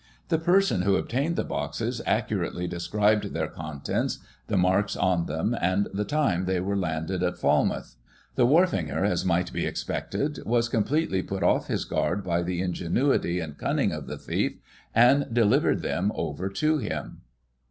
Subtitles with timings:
[0.29, 5.89] The person who obtained the boxes accurately described their contents, the marks on them, and
[5.93, 7.97] the time they were landed at Falmouth.
[8.33, 13.39] The wharfinger, as might be expected, was completely put off his guard by the ingenuity
[13.39, 14.57] and cunning of the thief,
[14.95, 17.21] and delivered them over to him.